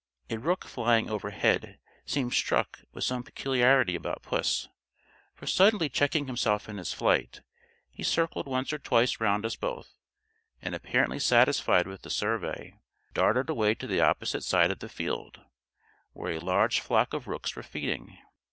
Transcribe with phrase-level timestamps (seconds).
[0.31, 4.67] A rook flying overhead seemed struck with some peculiarity about puss;
[5.35, 7.41] for suddenly checking himself in his flight,
[7.91, 9.99] he circled once or twice round us both,
[10.59, 12.73] and apparently satisfied with the survey,
[13.13, 15.41] darted away to the opposite side of the field,
[16.13, 18.17] where a large flock of rooks were feeding.